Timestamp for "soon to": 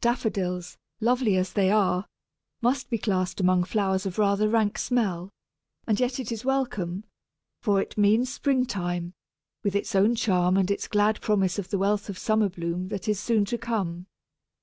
13.20-13.58